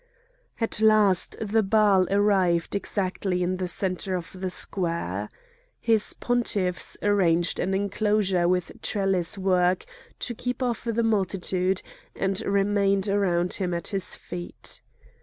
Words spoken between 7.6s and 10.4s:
enclosure with trellis work to